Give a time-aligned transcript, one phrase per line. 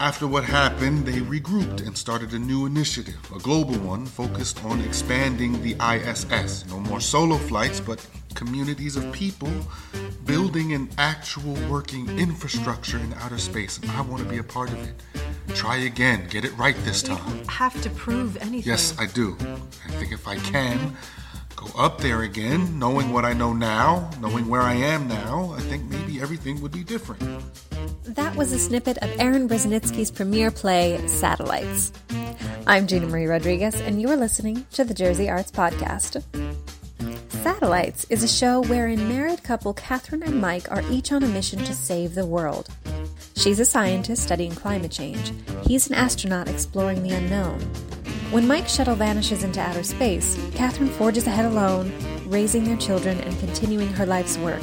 [0.00, 4.80] After what happened, they regrouped and started a new initiative, a global one focused on
[4.80, 6.64] expanding the ISS.
[6.70, 9.52] No more solo flights, but communities of people
[10.24, 13.76] building an actual working infrastructure in outer space.
[13.76, 14.94] And I want to be a part of it.
[15.54, 17.36] Try again, get it right this time.
[17.36, 18.70] You have to prove anything.
[18.70, 19.36] Yes, I do.
[19.86, 20.96] I think if I can,
[21.60, 25.60] go up there again, knowing what I know now, knowing where I am now, I
[25.60, 27.22] think maybe everything would be different.
[28.04, 31.92] That was a snippet of Erin Breznitsky's premiere play, Satellites.
[32.66, 36.22] I'm Gina Marie Rodriguez, and you're listening to the Jersey Arts Podcast.
[37.28, 41.58] Satellites is a show wherein married couple Katherine and Mike are each on a mission
[41.64, 42.68] to save the world.
[43.36, 45.32] She's a scientist studying climate change.
[45.66, 47.60] He's an astronaut exploring the unknown.
[48.30, 51.92] When Mike's shuttle vanishes into outer space, Katherine forges ahead alone,
[52.26, 54.62] raising their children and continuing her life's work,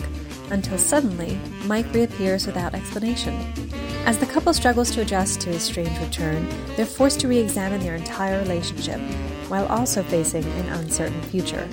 [0.51, 3.33] until suddenly, Mike reappears without explanation.
[4.05, 7.81] As the couple struggles to adjust to his strange return, they're forced to re examine
[7.81, 9.01] their entire relationship,
[9.49, 11.67] while also facing an uncertain future.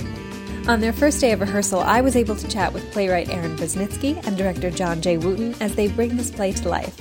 [0.67, 4.21] On their first day of rehearsal, I was able to chat with playwright Erin Breznitsky
[4.27, 5.19] and director John J.
[5.19, 7.01] Wooten as they bring this play to life.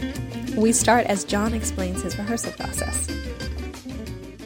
[0.55, 3.09] We start as John explains his rehearsal process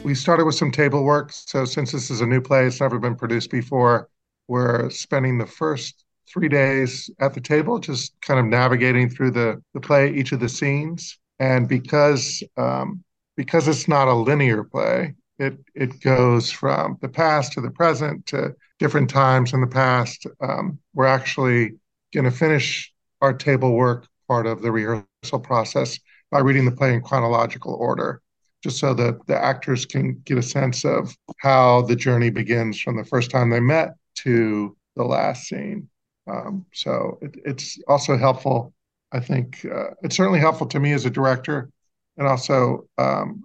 [0.04, 1.32] we started with some table work.
[1.32, 4.08] So since this is a new play, it's never been produced before,
[4.46, 9.62] we're spending the first three days at the table, just kind of navigating through the,
[9.74, 11.18] the play, each of the scenes.
[11.38, 13.04] And because um,
[13.36, 18.26] because it's not a linear play, it it goes from the past to the present
[18.26, 20.26] to different times in the past.
[20.40, 21.74] Um, we're actually
[22.12, 25.98] going to finish our table work part of the rehearsal process
[26.30, 28.20] by reading the play in chronological order
[28.62, 32.96] just so that the actors can get a sense of how the journey begins from
[32.96, 35.88] the first time they met to the last scene.
[36.28, 38.74] Um, so it, it's also helpful.
[39.12, 41.70] I think uh, it's certainly helpful to me as a director,
[42.18, 43.44] and also um,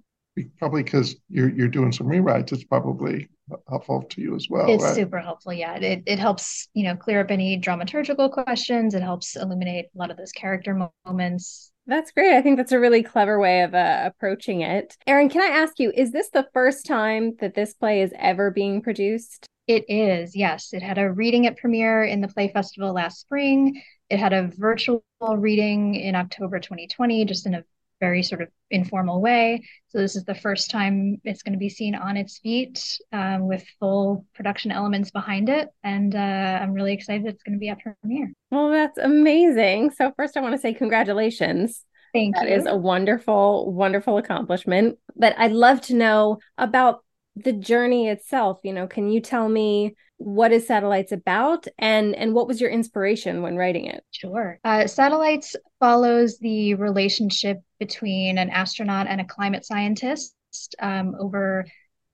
[0.57, 2.51] probably because you're you're doing some rewrites.
[2.51, 3.29] It's probably
[3.69, 4.69] helpful to you as well.
[4.69, 4.95] It's right?
[4.95, 5.53] super helpful.
[5.53, 8.93] Yeah, it it helps you know clear up any dramaturgical questions.
[8.93, 11.71] It helps illuminate a lot of those character moments.
[11.85, 12.33] That's great.
[12.33, 14.95] I think that's a really clever way of uh, approaching it.
[15.05, 18.51] Erin, can I ask you, is this the first time that this play is ever
[18.51, 19.47] being produced?
[19.67, 20.73] It is, yes.
[20.73, 23.81] It had a reading at premiere in the Play Festival last spring.
[24.09, 27.63] It had a virtual reading in October 2020, just in a
[28.05, 29.63] very sort of informal way.
[29.87, 32.77] So this is the first time it's going to be seen on its feet
[33.13, 37.63] um, with full production elements behind it, and uh, I'm really excited it's going to
[37.65, 38.33] be at premiere.
[38.51, 39.91] Well, that's amazing.
[39.91, 41.85] So first, I want to say congratulations.
[42.13, 42.49] Thank that you.
[42.49, 44.99] That is a wonderful, wonderful accomplishment.
[45.15, 47.03] But I'd love to know about
[47.35, 48.59] the journey itself.
[48.63, 52.69] You know, can you tell me what is satellites about and and what was your
[52.69, 59.25] inspiration when writing it sure uh, satellites follows the relationship between an astronaut and a
[59.25, 60.35] climate scientist
[60.79, 61.65] um, over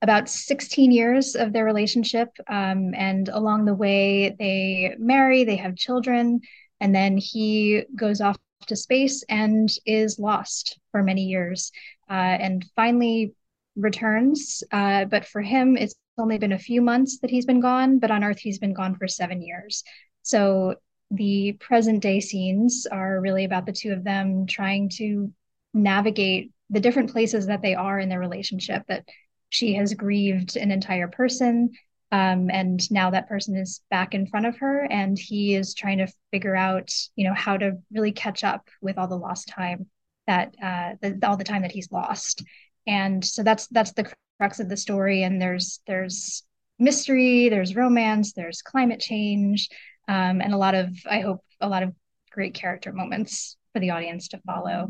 [0.01, 5.75] about 16 years of their relationship um, and along the way they marry they have
[5.75, 6.39] children
[6.79, 11.71] and then he goes off to space and is lost for many years
[12.09, 13.33] uh, and finally
[13.79, 17.99] returns uh, but for him it's only been a few months that he's been gone,
[17.99, 19.83] but on Earth, he's been gone for seven years.
[20.21, 20.75] So
[21.11, 25.33] the present day scenes are really about the two of them trying to
[25.73, 29.07] navigate the different places that they are in their relationship, that
[29.49, 31.71] she has grieved an entire person.
[32.11, 35.99] Um, and now that person is back in front of her and he is trying
[35.99, 39.85] to figure out you know how to really catch up with all the lost time
[40.25, 42.43] that uh, the, all the time that he's lost
[42.89, 45.23] and so that's that's the crux of the story.
[45.23, 46.43] And there's there's
[46.79, 49.69] mystery there's romance there's climate change
[50.07, 51.93] um, and a lot of i hope a lot of
[52.31, 54.89] great character moments for the audience to follow.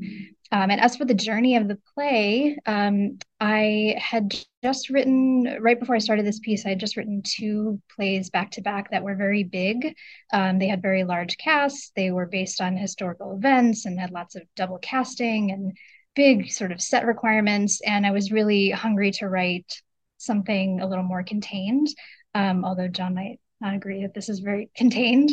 [0.51, 5.79] Um, and as for the journey of the play um, i had just written right
[5.79, 9.03] before i started this piece i had just written two plays back to back that
[9.03, 9.95] were very big.
[10.31, 11.91] Um, they had very large casts.
[11.95, 15.75] They were based on historical events and had lots of double casting and
[16.19, 19.81] big sort of set requirements and i was really hungry to write
[20.17, 21.87] something a little more contained
[22.35, 25.29] um, although john might not agree that this is very contained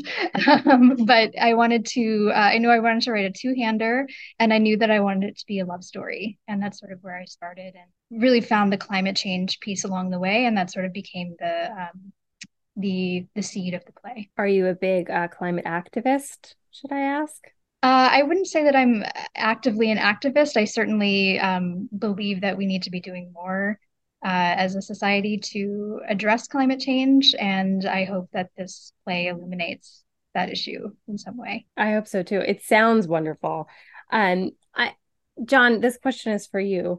[0.46, 4.06] um, but i wanted to uh, i knew i wanted to write a two-hander
[4.38, 6.92] and i knew that i wanted it to be a love story and that's sort
[6.92, 10.56] of where i started and really found the climate change piece along the way and
[10.56, 12.12] that sort of became the um,
[12.76, 14.30] the the seed of the play.
[14.36, 17.42] Are you a big uh, climate activist should i ask
[17.86, 19.04] uh, I wouldn't say that I'm
[19.36, 20.56] actively an activist.
[20.56, 23.78] I certainly um, believe that we need to be doing more
[24.24, 27.32] uh, as a society to address climate change.
[27.38, 30.02] And I hope that this play illuminates
[30.34, 31.66] that issue in some way.
[31.76, 32.40] I hope so too.
[32.40, 33.68] It sounds wonderful.
[34.10, 34.96] Um, I
[35.44, 36.98] John, this question is for you.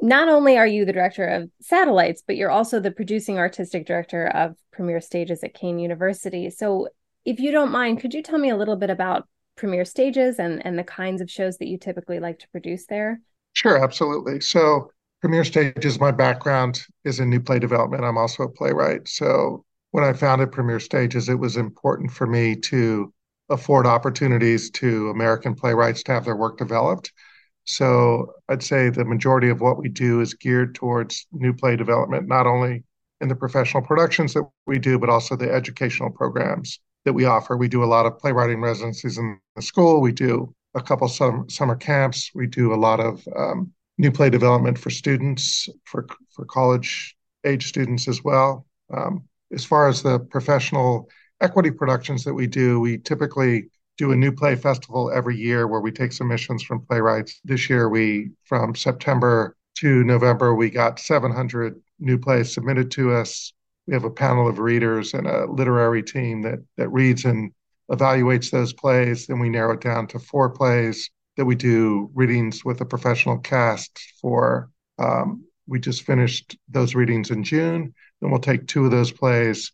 [0.00, 4.28] Not only are you the director of satellites, but you're also the producing artistic director
[4.28, 6.50] of Premiere Stages at Kean University.
[6.50, 6.86] So,
[7.24, 9.26] if you don't mind, could you tell me a little bit about
[9.60, 13.20] Premiere Stages and, and the kinds of shows that you typically like to produce there?
[13.52, 14.40] Sure, absolutely.
[14.40, 14.90] So,
[15.20, 18.02] Premiere Stages, my background is in new play development.
[18.02, 19.06] I'm also a playwright.
[19.06, 23.12] So, when I founded Premiere Stages, it was important for me to
[23.50, 27.12] afford opportunities to American playwrights to have their work developed.
[27.64, 32.28] So I'd say the majority of what we do is geared towards new play development,
[32.28, 32.84] not only
[33.20, 37.56] in the professional productions that we do, but also the educational programs that we offer.
[37.56, 40.00] We do a lot of playwriting residencies in the school.
[40.00, 42.30] We do a couple summer, summer camps.
[42.34, 47.66] We do a lot of um, new play development for students, for for college age
[47.66, 48.66] students as well.
[48.94, 51.08] Um, as far as the professional
[51.40, 55.80] equity productions that we do, we typically do a new play festival every year where
[55.80, 57.40] we take submissions from playwrights.
[57.44, 63.52] This year, we from September to November, we got 700 new plays submitted to us.
[63.86, 67.52] We have a panel of readers and a literary team that that reads and
[67.90, 69.26] evaluates those plays.
[69.26, 73.38] Then we narrow it down to four plays that we do readings with a professional
[73.38, 74.70] cast for.
[74.98, 77.94] Um, we just finished those readings in June.
[78.20, 79.72] Then we'll take two of those plays.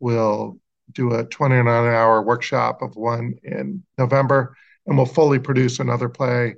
[0.00, 0.58] We'll
[0.92, 4.56] do a 29 hour workshop of one in November,
[4.86, 6.56] and we'll fully produce another play.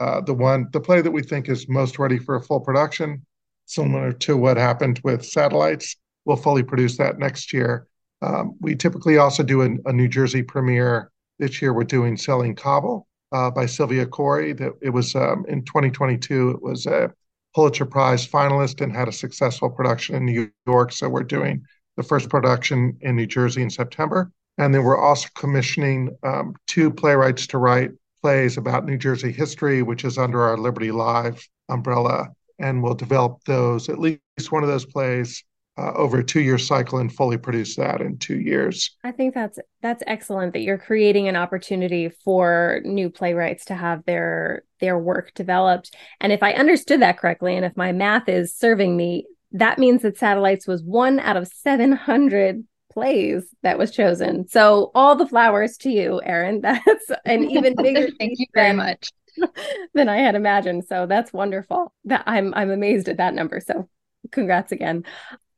[0.00, 3.24] Uh, the one, the play that we think is most ready for a full production,
[3.66, 5.96] similar to what happened with satellites,
[6.28, 7.88] we'll fully produce that next year.
[8.20, 11.10] Um, we typically also do a, a, New Jersey premiere.
[11.38, 14.56] This year, we're doing Selling Kabul uh, by Sylvia Khoury.
[14.56, 16.50] That it was um, in 2022.
[16.50, 17.12] It was a
[17.54, 20.92] Pulitzer Prize finalist and had a successful production in New York.
[20.92, 21.64] So we're doing
[21.96, 24.30] the first production in New Jersey in September.
[24.58, 29.82] And then we're also commissioning um, two playwrights to write plays about New Jersey history,
[29.82, 32.28] which is under our Liberty Live umbrella.
[32.58, 34.20] And we'll develop those, at least
[34.50, 35.44] one of those plays,
[35.78, 38.96] uh, over a two-year cycle and fully produce that in two years.
[39.04, 44.04] I think that's that's excellent that you're creating an opportunity for new playwrights to have
[44.04, 45.94] their their work developed.
[46.20, 50.02] And if I understood that correctly, and if my math is serving me, that means
[50.02, 54.48] that Satellites was one out of 700 plays that was chosen.
[54.48, 56.60] So all the flowers to you, Erin.
[56.62, 59.10] That's an even bigger thank you very much
[59.94, 60.84] than I had imagined.
[60.88, 61.92] So that's wonderful.
[62.04, 63.60] That I'm I'm amazed at that number.
[63.60, 63.88] So
[64.32, 65.04] congrats again,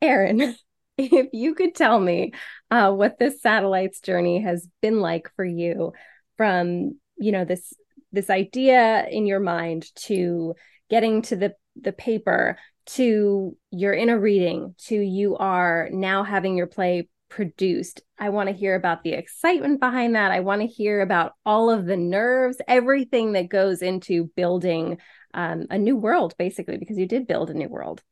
[0.00, 0.56] Erin.
[1.02, 2.34] If you could tell me
[2.70, 5.94] uh, what this satellites journey has been like for you,
[6.36, 7.72] from you know this
[8.12, 10.54] this idea in your mind to
[10.90, 16.54] getting to the the paper to you're in a reading to you are now having
[16.54, 18.02] your play produced.
[18.18, 20.32] I want to hear about the excitement behind that.
[20.32, 24.98] I want to hear about all of the nerves, everything that goes into building
[25.32, 28.02] um, a new world, basically, because you did build a new world.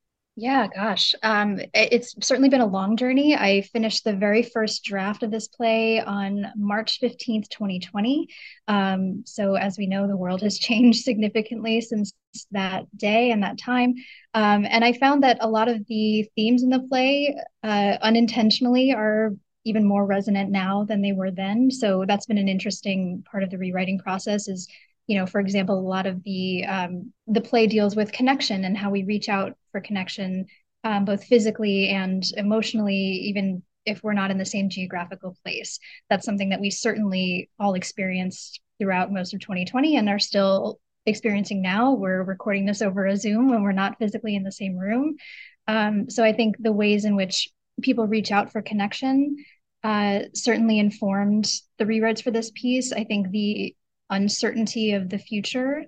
[0.40, 1.17] Yeah, gosh.
[1.25, 3.35] Um, it's certainly been a long journey.
[3.35, 8.29] I finished the very first draft of this play on March 15th, 2020.
[8.69, 12.12] Um, so, as we know, the world has changed significantly since
[12.52, 13.94] that day and that time.
[14.32, 18.93] Um, and I found that a lot of the themes in the play uh, unintentionally
[18.93, 21.69] are even more resonant now than they were then.
[21.73, 24.69] So, that's been an interesting part of the rewriting process is
[25.08, 28.76] you know for example a lot of the um, the play deals with connection and
[28.76, 30.47] how we reach out for connection
[30.85, 35.78] um, both physically and emotionally even if we're not in the same geographical place.
[36.11, 41.62] That's something that we certainly all experienced throughout most of 2020 and are still experiencing
[41.62, 41.94] now.
[41.94, 45.16] We're recording this over a zoom when we're not physically in the same room.
[45.66, 47.49] Um, so i think the ways in which
[47.82, 49.37] people reach out for connection
[49.85, 52.92] uh, certainly informed the rewrites for this piece.
[52.92, 53.76] I think the
[54.11, 55.85] uncertainty of the future,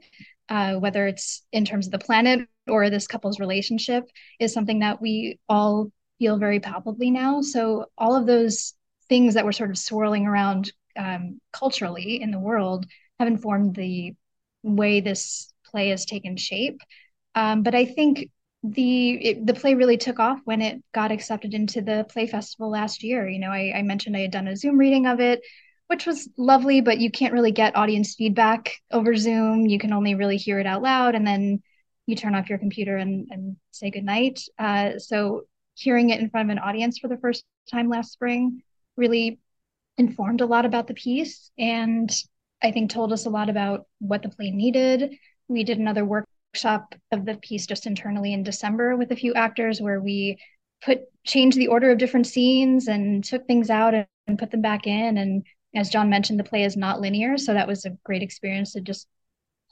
[0.49, 5.01] uh, whether it's in terms of the planet or this couple's relationship, is something that
[5.01, 7.41] we all feel very palpably now.
[7.41, 8.75] So, all of those
[9.09, 12.87] things that were sort of swirling around um, culturally in the world
[13.19, 14.15] have informed the
[14.63, 16.81] way this play has taken shape.
[17.35, 18.31] Um, but I think
[18.63, 22.71] the it, the play really took off when it got accepted into the play festival
[22.71, 23.29] last year.
[23.29, 25.41] You know, I, I mentioned I had done a Zoom reading of it
[25.91, 29.67] which was lovely, but you can't really get audience feedback over Zoom.
[29.67, 31.63] You can only really hear it out loud, and then
[32.11, 34.41] you turn off your computer and, and say goodnight.
[34.59, 35.43] Uh, so
[35.75, 38.63] hearing it in front of an audience for the first time last spring
[38.97, 39.39] really
[39.97, 42.11] informed a lot about the piece and
[42.63, 45.15] I think told us a lot about what the play needed.
[45.49, 49.81] We did another workshop of the piece just internally in December with a few actors
[49.81, 50.39] where we
[50.83, 54.87] put changed the order of different scenes and took things out and put them back
[54.87, 57.39] in and as John mentioned, the play is not linear.
[57.39, 59.07] So that was a great experience to just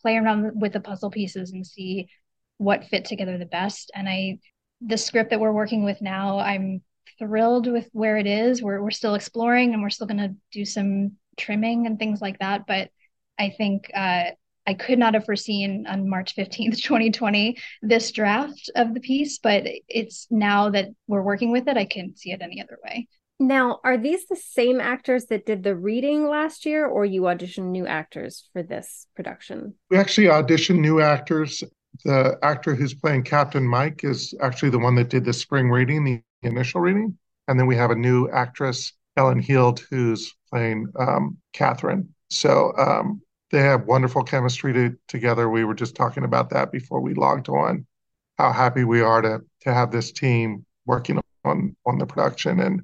[0.00, 2.08] play around with the puzzle pieces and see
[2.58, 3.90] what fit together the best.
[3.94, 4.38] And I,
[4.80, 6.82] the script that we're working with now, I'm
[7.18, 8.62] thrilled with where it is.
[8.62, 12.38] We're we're still exploring and we're still going to do some trimming and things like
[12.38, 12.66] that.
[12.66, 12.90] But
[13.38, 14.30] I think uh,
[14.66, 19.64] I could not have foreseen on March 15th, 2020, this draft of the piece, but
[19.88, 23.08] it's now that we're working with it, I can't see it any other way.
[23.40, 27.70] Now, are these the same actors that did the reading last year, or you auditioned
[27.70, 29.74] new actors for this production?
[29.90, 31.62] We actually auditioned new actors.
[32.04, 36.04] The actor who's playing Captain Mike is actually the one that did the spring reading,
[36.04, 37.18] the initial reading.
[37.48, 42.14] And then we have a new actress, Ellen Heald, who's playing um, Katherine.
[42.30, 45.48] So um, they have wonderful chemistry to, together.
[45.48, 47.86] We were just talking about that before we logged on.
[48.36, 52.82] How happy we are to to have this team working on on the production, and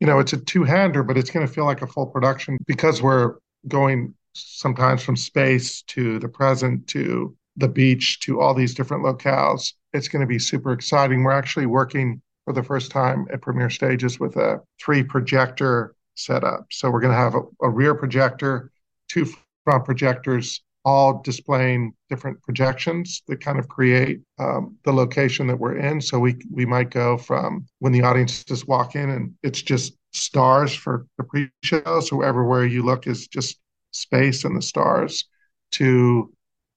[0.00, 2.58] you know it's a two hander, but it's going to feel like a full production
[2.66, 3.36] because we're
[3.68, 9.72] going sometimes from space to the present to the beach to all these different locales.
[9.92, 11.22] It's going to be super exciting.
[11.22, 16.66] We're actually working for the first time at Premiere Stages with a three projector setup.
[16.70, 18.70] So we're going to have a, a rear projector,
[19.08, 19.26] two
[19.64, 25.76] front projectors, all displaying different projections that kind of create um, the location that we're
[25.76, 26.00] in.
[26.00, 29.94] So we we might go from when the audience just walk in and it's just
[30.12, 32.00] stars for the pre-show.
[32.00, 33.58] So everywhere you look is just
[33.90, 35.24] space and the stars,
[35.72, 36.32] to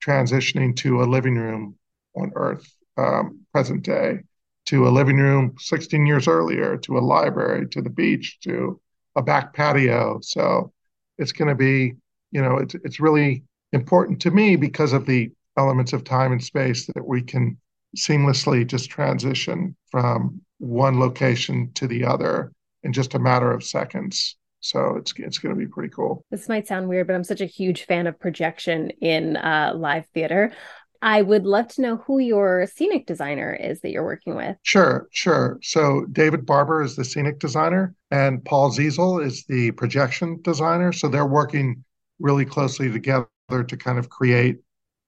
[0.06, 1.76] transitioning to a living room
[2.16, 2.68] on Earth,
[2.98, 4.20] um, present day,
[4.66, 8.80] to a living room 16 years earlier, to a library, to the beach, to
[9.16, 10.20] a back patio.
[10.22, 10.72] So
[11.18, 11.96] it's going to be,
[12.32, 13.44] you know, it's it's really
[13.74, 17.58] important to me because of the elements of time and space that we can
[17.98, 22.52] seamlessly just transition from one location to the other
[22.84, 24.38] in just a matter of seconds.
[24.62, 26.24] So it's it's going to be pretty cool.
[26.32, 30.06] This might sound weird, but I'm such a huge fan of projection in uh, live
[30.14, 30.54] theater.
[31.02, 34.56] I would love to know who your scenic designer is that you're working with.
[34.62, 35.58] Sure, sure.
[35.64, 40.92] So David Barber is the scenic designer, and Paul Ziesel is the projection designer.
[40.92, 41.84] So they're working
[42.20, 44.60] really closely together to kind of create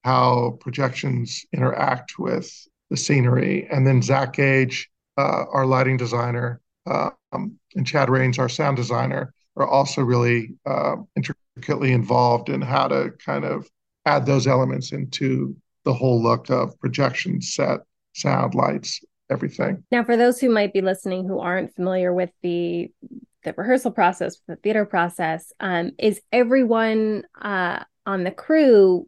[0.03, 2.51] how projections interact with
[2.89, 3.67] the scenery.
[3.72, 9.33] And then Zach Gage, uh, our lighting designer, um, and Chad Rains, our sound designer,
[9.55, 13.69] are also really uh, intricately involved in how to kind of
[14.05, 15.55] add those elements into
[15.86, 17.81] the whole look of projection set,
[18.13, 19.83] sound, lights, everything.
[19.91, 22.91] Now, for those who might be listening who aren't familiar with the
[23.43, 29.05] the rehearsal process, the theater process, um, is everyone uh, on the crew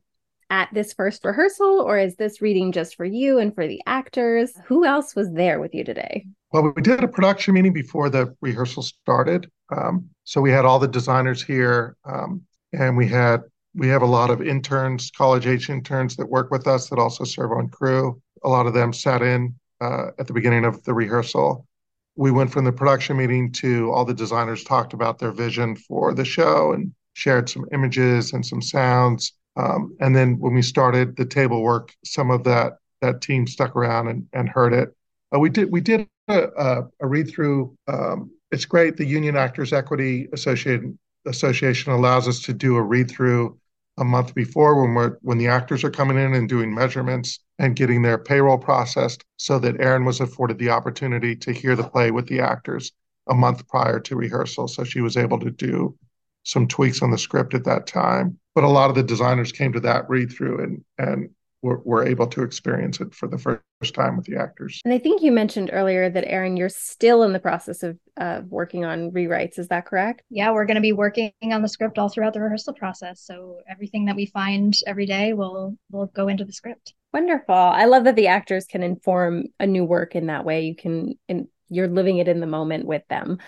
[0.49, 4.53] at this first rehearsal, or is this reading just for you and for the actors?
[4.65, 6.25] Who else was there with you today?
[6.55, 9.51] Well, we did a production meeting before the rehearsal started.
[9.75, 13.41] Um, so we had all the designers here, um, and we had
[13.73, 17.25] we have a lot of interns, college age interns that work with us that also
[17.25, 18.21] serve on crew.
[18.45, 21.67] A lot of them sat in uh, at the beginning of the rehearsal.
[22.15, 26.13] We went from the production meeting to all the designers talked about their vision for
[26.13, 29.33] the show and shared some images and some sounds.
[29.57, 33.75] Um, and then when we started the table work, some of that that team stuck
[33.75, 34.95] around and, and heard it.
[35.35, 37.77] Uh, we did we did a, a, a read through.
[37.87, 38.97] Um, it's great.
[38.97, 43.57] The Union Actors Equity Association Association allows us to do a read through
[43.97, 47.75] a month before when we're when the actors are coming in and doing measurements and
[47.75, 52.11] getting their payroll processed so that Erin was afforded the opportunity to hear the play
[52.11, 52.91] with the actors
[53.27, 55.97] a month prior to rehearsal so she was able to do
[56.43, 59.71] some tweaks on the script at that time but a lot of the designers came
[59.73, 61.29] to that read through and and
[61.65, 64.79] were, were able to experience it for the first time with the actors.
[64.85, 68.41] And I think you mentioned earlier that Erin, you're still in the process of uh,
[68.47, 69.57] working on rewrites.
[69.57, 70.21] Is that correct?
[70.29, 73.21] Yeah, we're going to be working on the script all throughout the rehearsal process.
[73.21, 76.93] So everything that we find every day will will go into the script.
[77.11, 77.55] Wonderful.
[77.55, 80.65] I love that the actors can inform a new work in that way.
[80.65, 83.39] You can, and you're living it in the moment with them.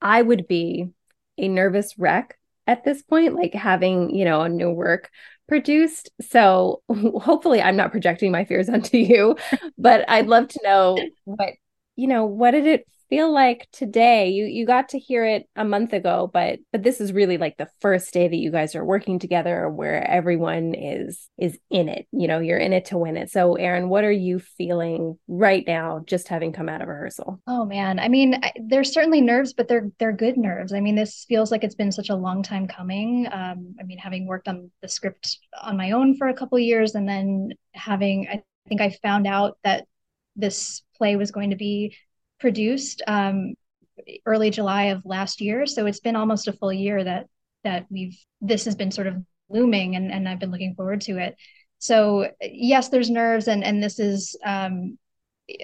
[0.00, 0.90] I would be
[1.36, 5.10] a nervous wreck at this point, like having, you know, a new work
[5.48, 6.10] produced.
[6.20, 9.36] So hopefully I'm not projecting my fears onto you,
[9.78, 11.54] but I'd love to know what,
[11.96, 14.28] you know, what did it feel like today?
[14.28, 17.56] You you got to hear it a month ago, but but this is really like
[17.56, 22.06] the first day that you guys are working together where everyone is is in it.
[22.12, 23.30] You know, you're in it to win it.
[23.30, 27.40] So Erin, what are you feeling right now just having come out of rehearsal?
[27.46, 30.72] Oh man, I mean, I, there's certainly nerves, but they're they're good nerves.
[30.72, 33.26] I mean, this feels like it's been such a long time coming.
[33.30, 36.94] Um, I mean, having worked on the script on my own for a couple years
[36.94, 39.86] and then having I think I found out that
[40.34, 41.96] this play was going to be
[42.38, 43.54] produced um,
[44.24, 45.66] early July of last year.
[45.66, 47.26] So it's been almost a full year that
[47.64, 49.16] that we've this has been sort of
[49.48, 51.36] looming, and, and I've been looking forward to it.
[51.78, 54.98] So yes, there's nerves, and and this is um,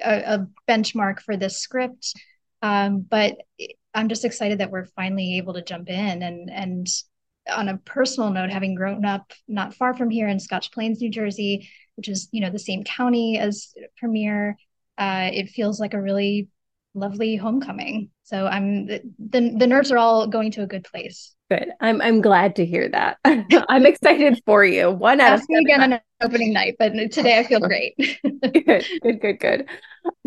[0.05, 2.15] a, a, benchmark for this script.
[2.61, 3.39] Um, but
[3.95, 6.87] I'm just excited that we're finally able to jump in and and
[7.51, 11.11] on a personal note, having grown up not far from here in Scotch Plains, New
[11.11, 14.57] Jersey, which is you know the same county as Premiere,
[14.99, 16.49] uh, it feels like a really
[16.95, 18.11] lovely homecoming.
[18.25, 21.35] So I'm the, the the nerves are all going to a good place.
[21.51, 21.71] Good.
[21.81, 23.19] I'm I'm glad to hear that.
[23.25, 24.91] I'm excited for you.
[24.91, 27.95] One out Ask of again on opening night, but today I feel great.
[28.23, 29.69] good, good, good, good.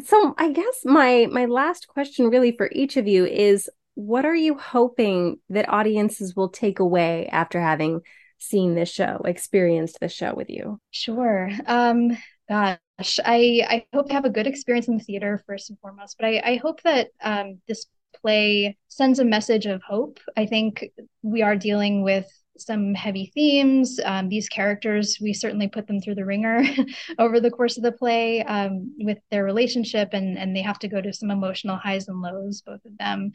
[0.06, 4.36] So I guess my my last question really for each of you is what are
[4.36, 8.02] you hoping that audiences will take away after having
[8.38, 10.80] seen this show, experienced the show with you?
[10.92, 11.50] Sure.
[11.66, 15.80] Um, gosh, I I hope to have a good experience in the theater first and
[15.80, 17.86] foremost, but I, I hope that um, this
[18.22, 20.20] play sends a message of hope.
[20.38, 20.86] I think
[21.22, 24.00] we are dealing with some heavy themes.
[24.04, 26.64] Um, these characters, we certainly put them through the ringer
[27.20, 30.88] over the course of the play um, with their relationship, and and they have to
[30.88, 33.32] go to some emotional highs and lows, both of them.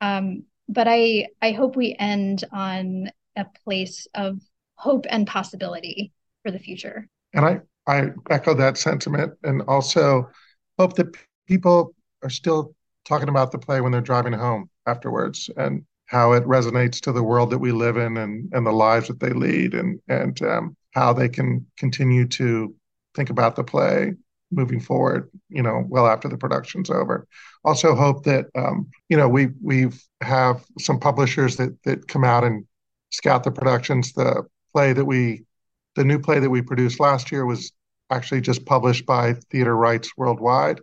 [0.00, 4.40] Um, but I I hope we end on a place of
[4.76, 7.08] hope and possibility for the future.
[7.34, 10.30] And I I echo that sentiment, and also
[10.78, 12.74] hope that people are still
[13.04, 17.22] talking about the play when they're driving home afterwards, and how it resonates to the
[17.22, 20.76] world that we live in, and and the lives that they lead, and and um,
[20.92, 22.74] how they can continue to
[23.14, 24.14] think about the play
[24.52, 27.26] moving forward, you know, well after the production's over.
[27.64, 32.44] Also hope that um, you know we we've have some publishers that that come out
[32.44, 32.64] and
[33.10, 34.12] scout the productions.
[34.12, 35.44] The play that we,
[35.94, 37.72] the new play that we produced last year was
[38.10, 40.80] actually just published by Theatrical Rights Worldwide.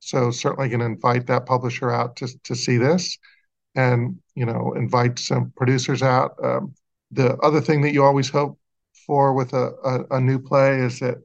[0.00, 3.18] So certainly going to invite that publisher out to to see this,
[3.74, 6.36] and you know invite some producers out.
[6.42, 6.74] Um,
[7.10, 8.58] the other thing that you always hope
[9.06, 11.18] for with a, a, a new play is that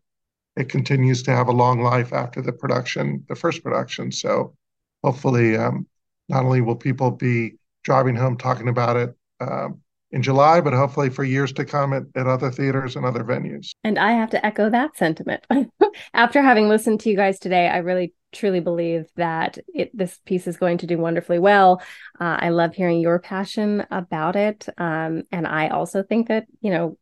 [0.56, 4.12] it continues to have a long life after the production, the first production.
[4.12, 4.56] So
[5.04, 5.88] hopefully, um,
[6.30, 11.10] not only will people be driving home talking about it um, in July, but hopefully
[11.10, 13.72] for years to come at, at other theaters and other venues.
[13.84, 15.46] And I have to echo that sentiment.
[16.14, 20.48] After having listened to you guys today, I really truly believe that it, this piece
[20.48, 21.82] is going to do wonderfully well.
[22.20, 24.68] Uh, I love hearing your passion about it.
[24.78, 26.98] Um, and I also think that, you know,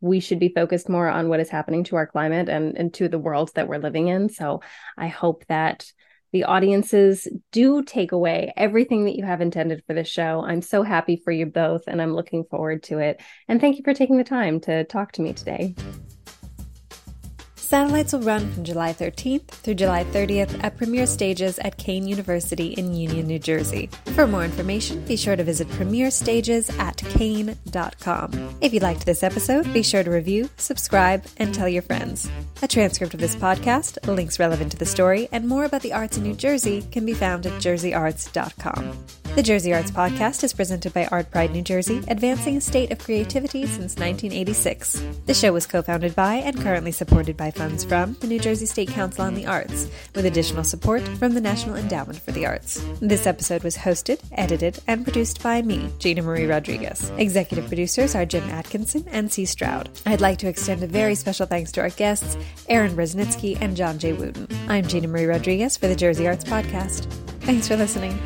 [0.00, 3.08] we should be focused more on what is happening to our climate and, and to
[3.08, 4.28] the world that we're living in.
[4.28, 4.60] So
[4.96, 5.92] I hope that
[6.32, 10.44] the audiences do take away everything that you have intended for this show.
[10.44, 13.20] I'm so happy for you both and I'm looking forward to it.
[13.48, 15.74] And thank you for taking the time to talk to me today.
[17.68, 22.68] Satellites will run from July 13th through July 30th at Premiere Stages at Kean University
[22.68, 23.90] in Union, New Jersey.
[24.14, 28.56] For more information, be sure to visit premierestages at kean.com.
[28.62, 32.30] If you liked this episode, be sure to review, subscribe, and tell your friends.
[32.62, 36.16] A transcript of this podcast, links relevant to the story, and more about the arts
[36.16, 39.27] in New Jersey can be found at jerseyarts.com.
[39.38, 43.66] The Jersey Arts Podcast is presented by ArtPride New Jersey, advancing a state of creativity
[43.66, 45.00] since 1986.
[45.26, 48.66] The show was co founded by and currently supported by funds from the New Jersey
[48.66, 52.84] State Council on the Arts, with additional support from the National Endowment for the Arts.
[53.00, 57.08] This episode was hosted, edited, and produced by me, Gina Marie Rodriguez.
[57.16, 59.44] Executive producers are Jim Atkinson and C.
[59.44, 59.88] Stroud.
[60.04, 62.36] I'd like to extend a very special thanks to our guests,
[62.68, 64.14] Erin Breznitsky and John J.
[64.14, 64.48] Wooten.
[64.66, 67.04] I'm Gina Marie Rodriguez for the Jersey Arts Podcast.
[67.42, 68.18] Thanks for listening.